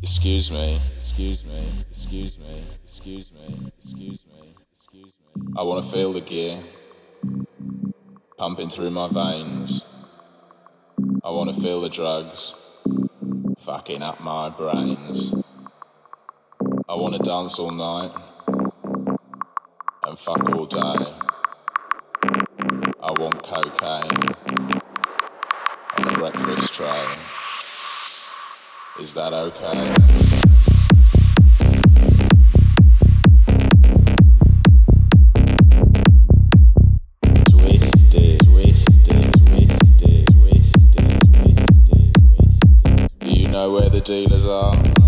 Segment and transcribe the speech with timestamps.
[0.00, 5.52] Excuse me, excuse me, excuse me, excuse me, excuse me, excuse me.
[5.56, 6.62] I wanna feel the gear
[8.36, 9.82] pumping through my veins.
[11.24, 12.54] I wanna feel the drugs
[13.58, 15.34] fucking up my brains.
[16.88, 18.12] I wanna dance all night
[20.06, 21.12] and fuck all day.
[23.02, 24.02] I want cocaine
[25.98, 27.37] on a breakfast tray.
[29.00, 29.94] Is that okay?
[43.50, 45.07] Know where the dealers are?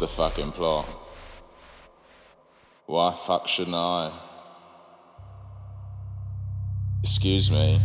[0.00, 0.86] The fucking plot.
[2.86, 4.12] Why fuck shouldn't I?
[7.02, 7.80] Excuse me.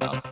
[0.00, 0.29] about.